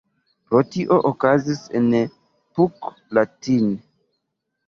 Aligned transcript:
Pro 0.51 0.61
tio 0.75 0.95
okazis 1.09 1.59
en 1.81 1.85
Puck 2.59 2.89
la 3.19 3.27
tn. 3.49 3.71